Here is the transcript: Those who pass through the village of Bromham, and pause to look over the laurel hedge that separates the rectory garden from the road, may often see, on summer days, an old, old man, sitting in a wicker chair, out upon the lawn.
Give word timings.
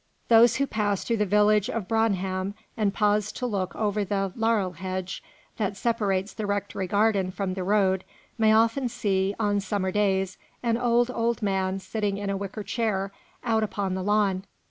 Those 0.29 0.55
who 0.55 0.65
pass 0.65 1.03
through 1.03 1.17
the 1.17 1.27
village 1.27 1.69
of 1.69 1.87
Bromham, 1.87 2.55
and 2.75 2.91
pause 2.91 3.31
to 3.33 3.45
look 3.45 3.75
over 3.75 4.03
the 4.03 4.33
laurel 4.35 4.71
hedge 4.71 5.21
that 5.57 5.77
separates 5.77 6.33
the 6.33 6.47
rectory 6.47 6.87
garden 6.87 7.29
from 7.29 7.53
the 7.53 7.63
road, 7.63 8.03
may 8.35 8.51
often 8.51 8.89
see, 8.89 9.35
on 9.39 9.59
summer 9.59 9.91
days, 9.91 10.39
an 10.63 10.75
old, 10.77 11.11
old 11.11 11.43
man, 11.43 11.77
sitting 11.77 12.17
in 12.17 12.31
a 12.31 12.35
wicker 12.37 12.63
chair, 12.63 13.11
out 13.43 13.61
upon 13.61 13.93
the 13.93 14.01
lawn. 14.01 14.43